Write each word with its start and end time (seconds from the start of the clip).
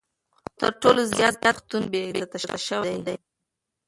خو 0.35 0.49
تر 0.61 0.71
ټولو 0.81 1.01
زیات 1.17 1.35
پښتون 1.45 1.83
بې 1.91 2.01
عزته 2.11 2.37
شوی 2.67 2.95
دی. 3.05 3.15